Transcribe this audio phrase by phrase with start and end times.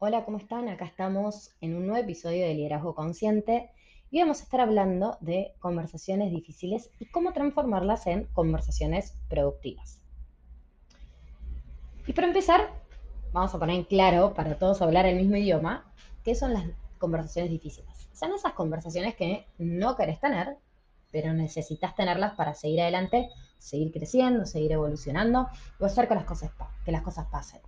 [0.00, 0.68] Hola, ¿cómo están?
[0.68, 3.70] Acá estamos en un nuevo episodio de Liderazgo Consciente
[4.10, 10.00] y vamos a estar hablando de conversaciones difíciles y cómo transformarlas en conversaciones productivas.
[12.08, 12.70] Y para empezar,
[13.32, 15.90] vamos a poner en claro para todos hablar el mismo idioma,
[16.24, 16.64] qué son las
[16.98, 18.08] conversaciones difíciles.
[18.12, 20.58] Son esas conversaciones que no querés tener,
[21.12, 25.48] pero necesitas tenerlas para seguir adelante, seguir creciendo, seguir evolucionando
[25.78, 26.50] o hacer que las cosas,
[26.84, 27.62] que las cosas pasen.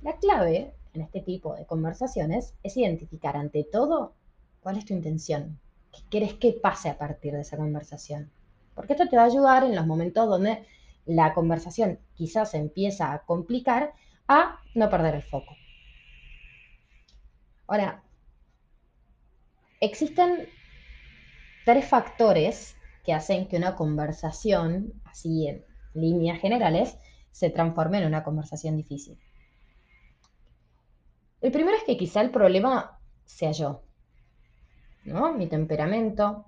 [0.00, 4.14] La clave en este tipo de conversaciones es identificar ante todo
[4.60, 5.58] cuál es tu intención,
[5.92, 8.30] qué quieres que pase a partir de esa conversación.
[8.74, 10.64] Porque esto te va a ayudar en los momentos donde
[11.04, 13.92] la conversación quizás empieza a complicar
[14.28, 15.56] a no perder el foco.
[17.66, 18.04] Ahora,
[19.80, 20.48] existen
[21.64, 26.98] tres factores que hacen que una conversación, así en líneas generales,
[27.32, 29.18] se transforme en una conversación difícil.
[31.40, 33.82] El primero es que quizá el problema sea yo,
[35.04, 35.32] ¿no?
[35.34, 36.46] Mi temperamento,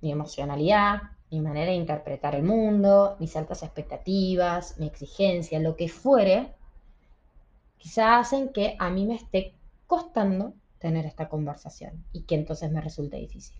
[0.00, 5.88] mi emocionalidad, mi manera de interpretar el mundo, mis altas expectativas, mi exigencia, lo que
[5.88, 6.54] fuere,
[7.78, 9.54] quizá hacen que a mí me esté
[9.86, 13.56] costando tener esta conversación y que entonces me resulte difícil.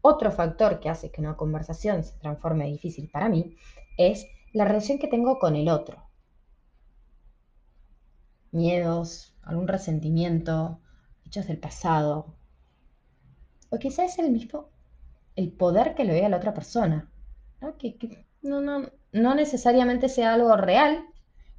[0.00, 3.56] Otro factor que hace que una conversación se transforme difícil para mí
[3.96, 6.02] es la relación que tengo con el otro.
[8.52, 10.80] Miedos, algún resentimiento,
[11.26, 12.36] hechos del pasado.
[13.70, 14.68] O quizás es el mismo,
[15.34, 17.10] el poder que le doy a la otra persona.
[17.60, 17.76] ¿no?
[17.76, 21.04] Que, no, no, no necesariamente sea algo real,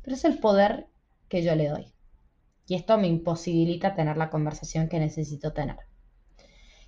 [0.01, 0.87] pero es el poder
[1.27, 1.93] que yo le doy.
[2.67, 5.77] Y esto me imposibilita tener la conversación que necesito tener.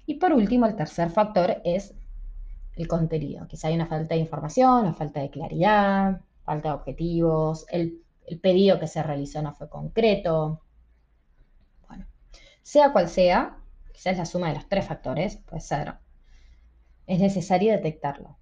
[0.05, 1.93] Y por último, el tercer factor es
[2.75, 3.47] el contenido.
[3.47, 8.39] Quizá hay una falta de información, una falta de claridad, falta de objetivos, el, el
[8.39, 10.61] pedido que se realizó no fue concreto,
[12.65, 13.59] sea cual sea,
[13.93, 15.93] quizás la suma de los tres factores, puede ser,
[17.05, 18.37] es necesario detectarlo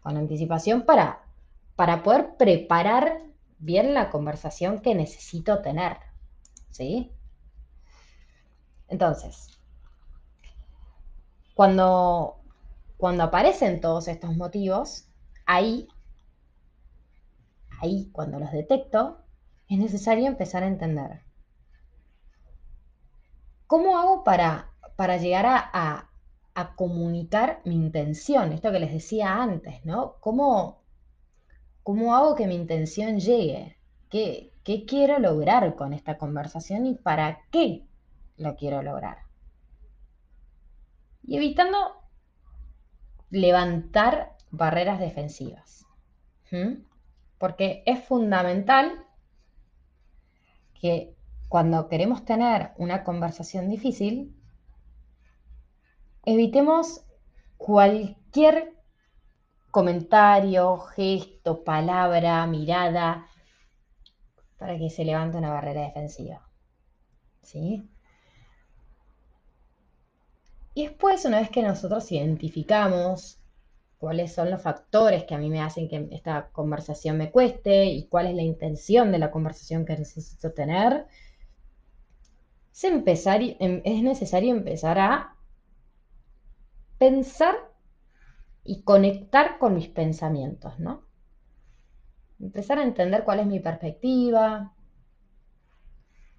[0.00, 1.26] con anticipación para,
[1.76, 3.20] para poder preparar
[3.58, 5.98] bien la conversación que necesito tener.
[6.70, 7.12] ¿Sí?
[8.88, 9.50] Entonces,
[11.54, 12.40] cuando,
[12.96, 15.06] cuando aparecen todos estos motivos,
[15.44, 15.86] ahí,
[17.82, 19.25] ahí cuando los detecto,
[19.68, 21.26] es necesario empezar a entender
[23.66, 26.10] ¿Cómo hago para, para llegar a,
[26.76, 28.52] comunicar mi intención?
[28.52, 30.16] Esto que les decía antes, ¿no?
[30.20, 30.82] ¿Cómo,
[31.82, 33.76] cómo hago que mi intención llegue?
[34.08, 37.84] ¿Qué, ¿Qué quiero lograr con esta conversación y para qué
[38.36, 39.18] lo quiero lograr?
[41.24, 41.76] Y evitando
[43.30, 45.86] levantar barreras defensivas.
[47.38, 49.05] Porque es fundamental
[50.80, 51.14] que
[51.48, 54.34] cuando queremos tener una conversación difícil,
[56.24, 57.04] evitemos
[57.56, 58.74] cualquier
[59.70, 63.26] comentario, gesto, palabra, mirada,
[64.58, 66.48] para que se levante una barrera defensiva.
[67.42, 67.88] ¿Sí?
[70.74, 73.38] Y después, una vez que nosotros identificamos
[73.98, 78.06] cuáles son los factores que a mí me hacen que esta conversación me cueste y
[78.08, 81.06] cuál es la intención de la conversación que necesito tener,
[82.82, 85.34] Em, es, necesario empezar a
[86.98, 87.54] pensar
[88.64, 91.02] y conectar con mis pensamientos, ¿no?
[92.38, 94.74] Empezar a entender cuál es mi perspectiva,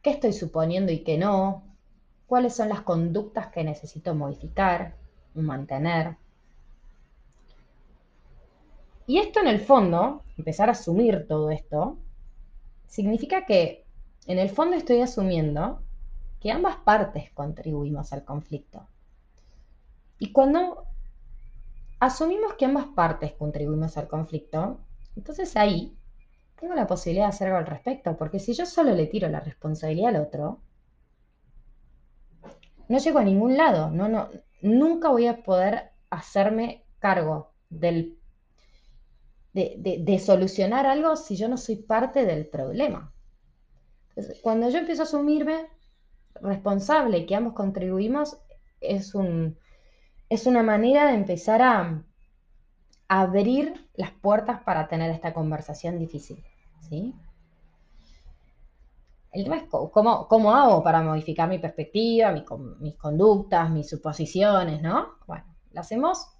[0.03, 1.75] qué estoy suponiendo y qué no,
[2.27, 4.95] cuáles son las conductas que necesito modificar
[5.33, 6.17] y mantener.
[9.07, 11.97] Y esto en el fondo, empezar a asumir todo esto,
[12.87, 13.85] significa que
[14.25, 15.81] en el fondo estoy asumiendo
[16.41, 18.85] que ambas partes contribuimos al conflicto.
[20.19, 20.83] Y cuando
[21.99, 24.81] asumimos que ambas partes contribuimos al conflicto,
[25.15, 25.97] entonces ahí
[26.59, 29.39] tengo la posibilidad de hacer algo al respecto, porque si yo solo le tiro la
[29.39, 30.59] responsabilidad al otro,
[32.89, 34.27] no llego a ningún lado, no, no,
[34.61, 38.16] nunca voy a poder hacerme cargo del,
[39.57, 43.11] de, solucionar algo si yo no soy parte del problema.
[44.41, 45.67] Cuando yo empiezo a asumirme
[46.35, 48.37] responsable que ambos contribuimos
[48.81, 49.57] es, un,
[50.29, 52.03] es una manera de empezar a,
[53.09, 56.43] abrir las puertas para tener esta conversación difícil.
[56.89, 57.15] ¿sí?
[59.31, 65.07] El tema es cómo, cómo hago para modificar mi perspectiva, mis conductas, mis suposiciones, ¿no?
[65.25, 66.36] Bueno, lo hacemos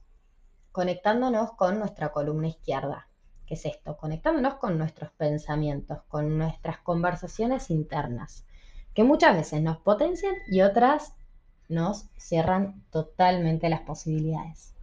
[0.78, 3.08] conectándonos con nuestra columna izquierda.
[3.48, 3.98] ¿Qué es esto?
[3.98, 8.46] Conectándonos con nuestros pensamientos, con nuestras conversaciones internas
[8.94, 11.16] que muchas veces nos potencian y otras
[11.68, 14.76] nos cierran totalmente las posibilidades.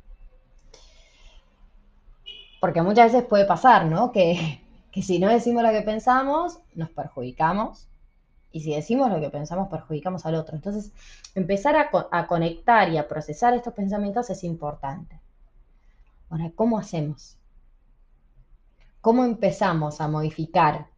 [2.60, 4.10] Porque muchas veces puede pasar, ¿no?
[4.10, 4.60] Que,
[5.00, 7.86] si no decimos lo que pensamos, nos perjudicamos.
[8.50, 10.56] Y si decimos lo que pensamos, perjudicamos al otro.
[10.56, 10.90] Entonces,
[11.36, 15.20] empezar a conectar y a procesar estos pensamientos es importante.
[16.34, 17.38] Ahora, ¿cómo hacemos?
[19.00, 20.88] ¿Cómo empezamos a modificar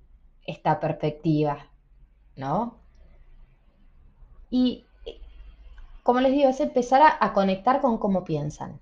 [0.47, 1.67] esta perspectiva?
[2.37, 2.79] ¿No?
[4.49, 4.87] Y,
[6.03, 8.81] como les digo, es empezar a, a conectar con cómo piensan.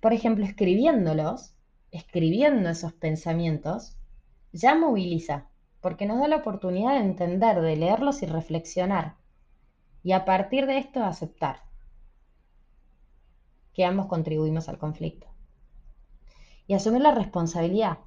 [0.00, 1.56] Por ejemplo, escribiéndolos,
[1.90, 3.96] escribiendo esos pensamientos,
[4.52, 5.48] ya moviliza,
[5.80, 9.16] porque nos da la oportunidad de entender, de leerlos y reflexionar.
[10.04, 11.64] Y a partir de esto aceptar
[13.74, 15.31] que ambos contribuimos al conflicto.
[16.66, 17.98] Y asumir la responsabilidad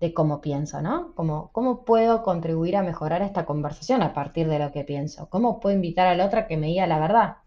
[0.00, 1.12] de cómo pienso, ¿no?
[1.14, 5.28] ¿Cómo puedo contribuir a mejorar esta conversación a partir de lo que pienso?
[5.28, 7.38] ¿Cómo puedo invitar a la otra que me diga la verdad?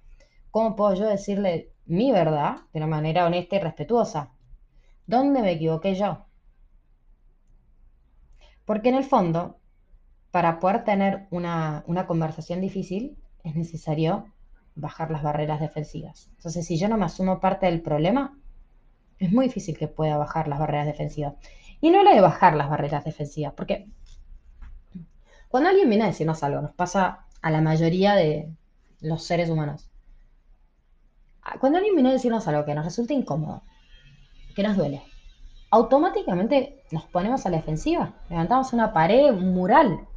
[0.52, 4.32] ¿Cómo puedo yo decirle mi verdad de una manera honesta y respetuosa?
[5.08, 6.26] ¿Dónde me equivoqué yo?
[8.66, 9.58] Porque en el fondo,
[10.30, 14.26] para poder tener una, una conversación difícil, es necesario
[14.76, 16.30] bajar las barreras defensivas.
[16.36, 18.38] Entonces, si yo no me asumo parte del problema,
[19.22, 21.36] es muy difícil que pueda bajar las barreras defensivas.
[21.80, 23.88] Y no lo de bajar las barreras defensivas, porque
[25.48, 28.50] cuando alguien viene a decirnos algo, nos pasa a la mayoría de
[29.00, 29.88] los seres humanos.
[31.60, 33.62] Cuando alguien viene a decirnos algo que nos resulta incómodo,
[34.56, 35.04] que nos duele,
[35.70, 40.08] automáticamente nos ponemos a la defensiva, levantamos una pared, mural.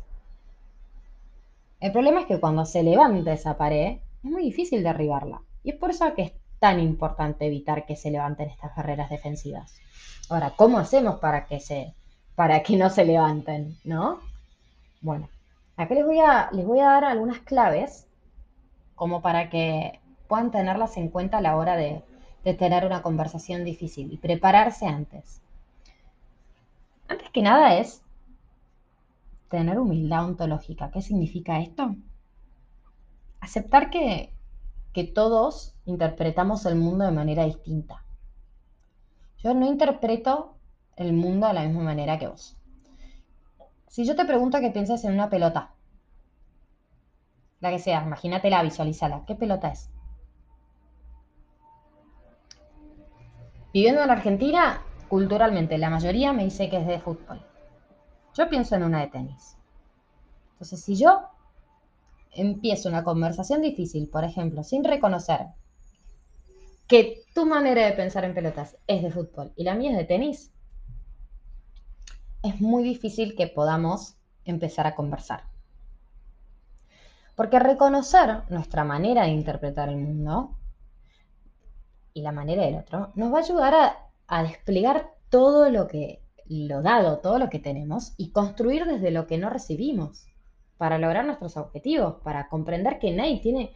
[1.81, 5.43] El problema es que cuando se levanta esa pared, es muy difícil derribarla.
[5.62, 6.33] Y es por eso que es
[6.65, 9.79] tan importante evitar que se levanten estas barreras defensivas.
[10.31, 11.93] Ahora, ¿cómo hacemos para que, se,
[12.37, 13.77] para que no se levanten?
[13.85, 14.21] ¿No?
[15.03, 15.29] Bueno,
[15.77, 18.07] acá les voy, a, les voy a dar algunas claves
[18.95, 22.03] como para que puedan tenerlas en cuenta a la hora de,
[22.45, 25.43] de tener una conversación difícil y prepararse antes.
[27.09, 28.01] Antes que nada es
[29.51, 30.91] tener humildad ontológica.
[30.91, 31.95] ¿Qué significa esto?
[33.45, 34.34] aceptar que,
[35.02, 38.05] todos interpretamos el mundo de manera distinta.
[39.38, 40.55] Yo no interpreto
[40.94, 42.56] el mundo de la misma manera que vos.
[43.88, 45.75] Si yo te pregunto que piensas en una pelota,
[47.58, 49.91] la que sea, imagínatela, visualízala, ¿qué pelota es?
[53.73, 57.44] Viviendo en Argentina, culturalmente, la mayoría me dice que es de fútbol.
[58.35, 59.56] Yo pienso en una de tenis.
[60.52, 61.34] Entonces, si yo
[62.37, 65.47] empiezo una conversación difícil, por ejemplo, sin reconocer
[66.87, 70.05] que tu manera de pensar en pelotas es de fútbol y la mía es de
[70.05, 70.53] tenis,
[72.43, 75.45] es muy difícil que podamos empezar a conversar.
[77.35, 80.57] Porque reconocer nuestra manera de interpretar el mundo
[82.13, 86.23] y la manera del otro nos va a ayudar a, a desplegar todo lo que
[86.47, 90.27] lo dado, todo lo que tenemos y construir desde lo que no recibimos
[90.79, 93.73] para lograr nuestros objetivos, para comprender que nadie tiene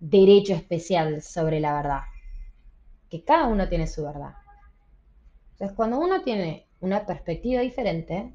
[0.00, 2.00] derecho especial sobre la verdad,
[3.10, 4.34] que cada uno tiene su verdad.
[5.52, 8.32] Entonces, cuando uno tiene una perspectiva diferente,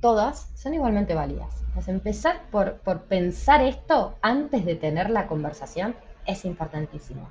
[0.00, 1.52] todas son igualmente válidas.
[1.68, 5.94] Entonces, empezar por, por pensar esto antes de tener la conversación
[6.26, 7.28] es importantísimo.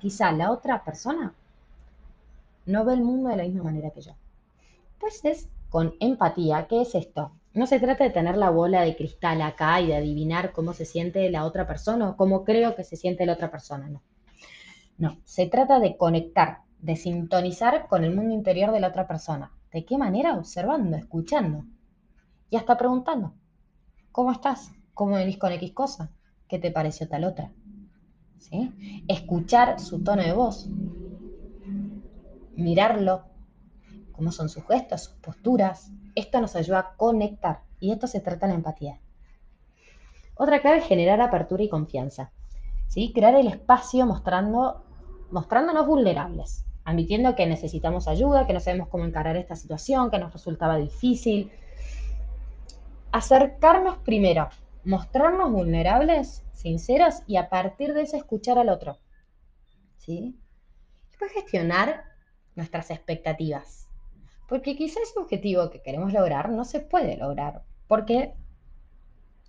[0.00, 1.34] Quizá la otra persona
[2.66, 4.12] no ve el mundo de la misma manera que yo.
[4.98, 6.66] Pues es con empatía.
[6.68, 7.32] ¿Qué es esto?
[7.54, 10.84] No se trata de tener la bola de cristal acá y de adivinar cómo se
[10.84, 14.02] siente la otra persona o cómo creo que se siente la otra persona, no.
[14.98, 19.52] No, se trata de conectar, de sintonizar con el mundo interior de la otra persona.
[19.72, 20.34] ¿De qué manera?
[20.36, 21.64] Observando, escuchando
[22.50, 23.34] y hasta preguntando.
[24.12, 24.72] ¿Cómo estás?
[24.94, 26.10] ¿Cómo venís con X cosa?
[26.48, 27.52] ¿Qué te pareció tal otra?
[28.38, 29.04] ¿Sí?
[29.08, 30.68] Escuchar su tono de voz,
[32.54, 33.24] mirarlo,
[34.16, 35.90] cómo son sus gestos, sus posturas.
[36.14, 38.98] Esto nos ayuda a conectar y esto se trata la empatía.
[40.34, 42.32] Otra clave es generar apertura y confianza.
[42.88, 43.12] ¿sí?
[43.12, 44.84] Crear el espacio mostrando,
[45.30, 50.32] mostrándonos vulnerables, admitiendo que necesitamos ayuda, que no sabemos cómo encarar esta situación, que nos
[50.32, 51.50] resultaba difícil.
[53.12, 54.48] Acercarnos primero,
[54.84, 58.98] mostrarnos vulnerables, sinceros y a partir de eso escuchar al otro.
[59.96, 60.38] ¿Sí?
[61.10, 62.04] Después gestionar
[62.54, 63.85] nuestras expectativas.
[64.48, 68.34] Porque quizás ese objetivo que queremos lograr no se puede lograr, porque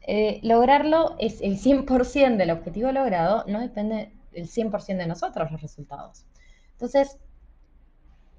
[0.01, 5.61] eh, lograrlo es el 100% del objetivo logrado, no depende el 100% de nosotros los
[5.61, 6.25] resultados.
[6.71, 7.17] Entonces,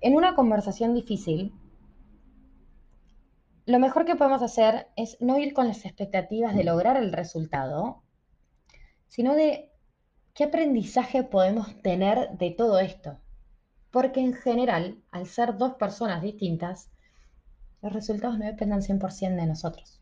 [0.01, 1.53] en una conversación difícil,
[3.67, 8.03] lo mejor que podemos hacer es no ir con las expectativas de lograr el resultado,
[9.09, 9.71] sino de
[10.35, 13.19] qué aprendizaje podemos tener de todo esto.
[13.91, 16.91] Porque en general, al ser dos personas distintas,
[17.81, 20.01] los resultados no dependen 100% de nosotros.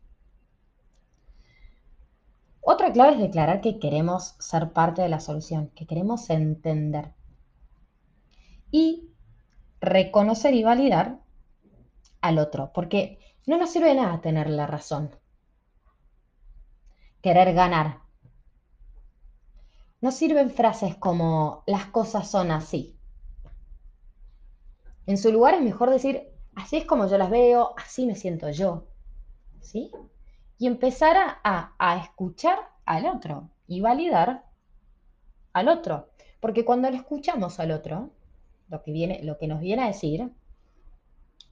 [2.61, 7.13] Otra clave es declarar que queremos ser parte de la solución, que queremos entender.
[8.71, 9.09] Y
[9.79, 11.19] reconocer y validar
[12.19, 15.15] al otro, porque no nos sirve nada tener la razón.
[17.21, 17.99] Querer ganar.
[20.01, 22.96] No sirven frases como las cosas son así.
[25.07, 28.49] En su lugar es mejor decir, así es como yo las veo, así me siento
[28.51, 28.85] yo.
[29.61, 29.91] ¿Sí?
[30.59, 34.45] Y empezar a, a escuchar al otro y validar
[35.53, 36.09] al otro.
[36.39, 38.11] Porque cuando le escuchamos al otro,
[38.69, 40.29] lo que, viene, lo que nos viene a decir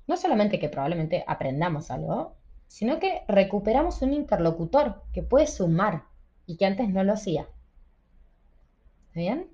[0.08, 2.36] no solamente que probablemente aprendamos algo,
[2.68, 6.04] sino que recuperamos un interlocutor que puede sumar
[6.46, 7.48] y que antes no lo hacía.
[9.14, 9.50] ¿Bien?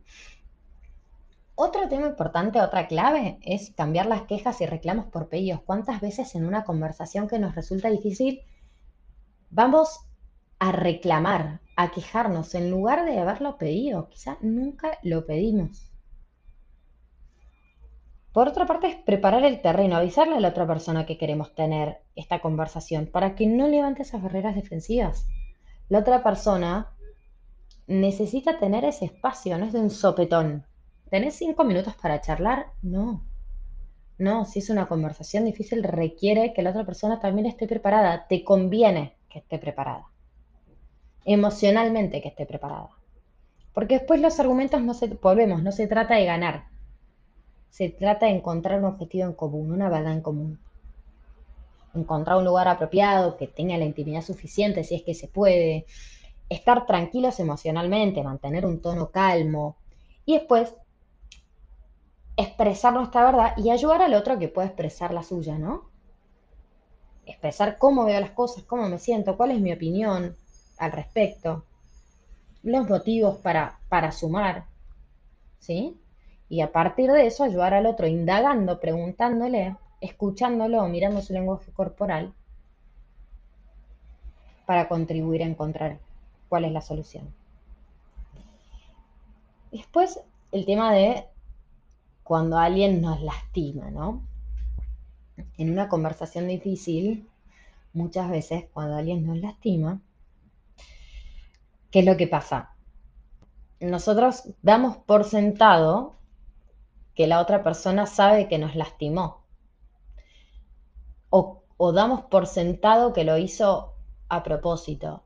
[1.64, 5.62] Otro tema importante, otra clave, es cambiar las quejas y reclamos por pedidos.
[5.62, 8.42] ¿Cuántas veces en una conversación que nos resulta difícil
[9.52, 10.00] vamos
[10.58, 14.10] a reclamar, a quejarnos en lugar de haberlo pedido?
[14.10, 15.92] Quizá nunca lo pedimos.
[18.34, 22.00] Por otra parte, es preparar el terreno, avisarle a la otra persona que queremos tener
[22.16, 25.28] esta conversación para que no levante esas barreras defensivas.
[25.90, 26.90] La otra persona
[27.86, 30.66] necesita tener ese espacio, no es de un sopetón.
[31.12, 32.68] ¿Tenés cinco minutos para charlar?
[32.82, 33.22] No.
[34.18, 38.28] No, si es una conversación difícil, requiere que la otra persona también esté preparada.
[38.30, 40.06] Te conviene que esté preparada.
[41.26, 42.92] Emocionalmente que esté preparada.
[43.74, 46.64] Porque después los argumentos no se, volvemos, no se trata de ganar,
[47.70, 50.60] se trata de encontrar un objetivo en común, una verdad en común.
[51.94, 55.86] Encontrar un lugar apropiado, que tenga la intimidad suficiente si es que se puede.
[56.48, 59.76] Estar tranquilos emocionalmente, mantener un tono calmo.
[60.26, 60.74] Y después
[62.38, 65.90] expresar nuestra verdad y ayudar al otro que pueda expresar la suya, ¿no?
[67.26, 70.36] Expresar cómo veo las cosas, cómo me siento, cuál es mi opinión
[70.78, 71.66] al respecto,
[72.64, 74.66] los motivos para, para sumar,
[75.60, 76.02] ¿sí?
[76.52, 82.34] y a partir de eso ayudar al otro indagando, preguntándole, escuchándolo, mirando su lenguaje corporal
[84.66, 86.00] para contribuir a encontrar
[86.50, 87.34] cuál es la solución.
[89.72, 90.20] Después,
[90.52, 91.24] el tema de
[92.32, 94.26] cuando alguien nos lastima, ¿no?
[95.58, 97.28] En una conversación difícil,
[97.92, 100.00] muchas veces cuando alguien nos lastima,
[101.90, 102.74] ¿qué es lo que pasa?
[103.82, 106.16] Nosotros damos por sentado
[107.16, 109.44] que la otra persona sabe que nos lastimó.
[111.32, 113.96] O, damos por sentado que lo hizo
[114.30, 115.26] a propósito.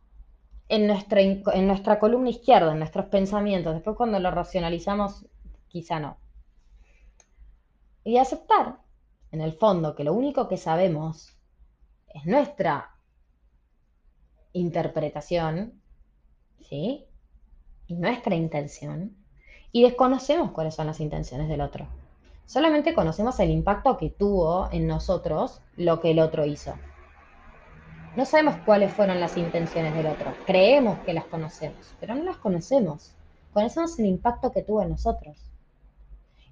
[0.69, 5.27] En nuestra, en nuestra columna izquierda, en nuestros pensamientos, después cuando lo racionalizamos,
[5.67, 6.24] quizá no.
[8.05, 8.77] Y aceptar,
[9.31, 11.35] en el fondo, que lo único que sabemos
[12.07, 12.95] es nuestra
[14.53, 15.81] interpretación,
[16.61, 17.05] ¿sí?
[17.87, 19.17] Y nuestra intención
[19.75, 21.85] y desconocemos cuáles son las intenciones del otro.
[22.45, 26.75] Solamente conocemos el impacto que tuvo en nosotros lo que el otro hizo.
[28.15, 30.33] No sabemos cuáles fueron las intenciones del otro.
[30.45, 33.13] Creemos que las conocemos, pero no las conocemos.
[33.51, 35.35] Conocemos el impacto que tuvo en nosotros.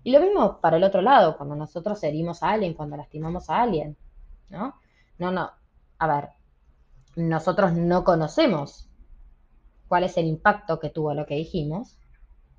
[0.04, 3.62] Y lo mismo para el otro lado, cuando nosotros herimos a alguien, cuando lastimamos a
[3.62, 3.98] alguien.
[4.50, 4.76] ¿No?
[5.18, 5.52] No, no.
[5.98, 6.30] A ver,
[7.16, 8.90] nosotros no conocemos
[9.88, 11.98] cuál es el impacto que tuvo lo que dijimos,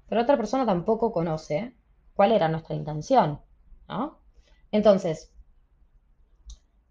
[0.09, 1.75] pero otra persona tampoco conoce
[2.15, 3.41] cuál era nuestra intención,
[3.89, 4.19] ¿no?
[4.71, 5.33] Entonces,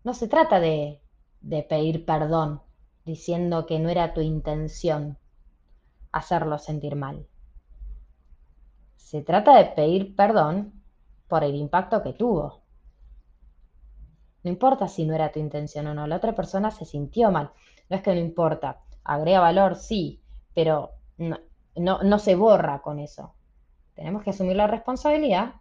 [0.04, 1.02] no se trata de,
[1.42, 2.62] de pedir perdón
[3.06, 5.18] diciendo que no era tu intención
[6.12, 7.28] hacerlo sentir mal.
[9.04, 10.74] Se trata de pedir perdón
[11.28, 12.62] por el impacto que tuvo.
[14.44, 17.52] No importa si no era tu intención o no, la otra persona se sintió mal.
[17.90, 20.22] No es que no importa, agrega valor, sí,
[20.56, 21.38] pero no,
[21.76, 23.36] no, se borra con eso.
[23.94, 25.56] Tenemos que asumir la responsabilidad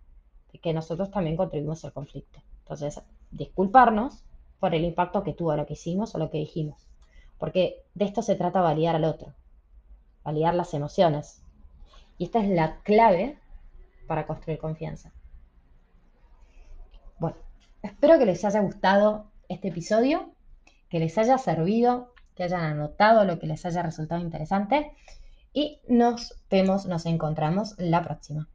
[0.52, 2.40] de que nosotros también contribuimos al conflicto.
[2.60, 4.24] Entonces, disculparnos
[4.60, 6.88] por el impacto que tuvo lo que hicimos o lo que dijimos.
[7.38, 9.34] Porque de esto se trata validar al otro,
[10.24, 11.41] validar las emociones.
[12.18, 13.38] Y esta es la clave
[14.06, 15.12] para construir confianza.
[17.18, 17.36] Bueno,
[17.82, 20.32] espero que les haya gustado este episodio,
[20.88, 24.92] que les haya servido, que hayan anotado lo que les haya resultado interesante
[25.52, 28.48] y nos vemos, nos encontramos la próxima.